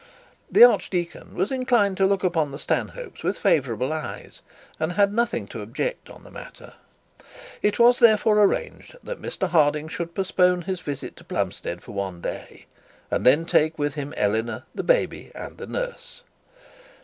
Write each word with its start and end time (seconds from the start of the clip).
The 0.51 0.63
archdeacon 0.63 1.35
was 1.35 1.51
inclined 1.51 1.95
to 1.97 2.07
look 2.07 2.23
upon 2.23 2.49
the 2.49 2.57
Stanhopes 2.57 3.21
with 3.21 3.37
favourable 3.37 3.93
eyes, 3.93 4.41
and 4.79 4.93
had 4.93 5.13
nothing 5.13 5.45
to 5.49 5.61
object 5.61 6.09
on 6.09 6.23
the 6.23 6.31
matter. 6.31 6.73
It 7.61 7.77
was 7.77 7.99
therefore 7.99 8.41
arranged 8.41 8.95
that 9.03 9.21
Mr 9.21 9.47
Harding 9.49 9.87
should 9.87 10.15
postpone 10.15 10.63
his 10.63 10.81
visit 10.81 11.15
to 11.17 11.23
Plumstead 11.23 11.83
for 11.83 11.91
one 11.91 12.19
day, 12.19 12.65
and 13.11 13.23
then 13.27 13.45
take 13.45 13.77
with 13.77 13.93
him 13.93 14.15
Eleanor, 14.17 14.63
the 14.73 14.81
baby, 14.81 15.31
and 15.35 15.59
the 15.59 15.67
nurse. 15.67 16.23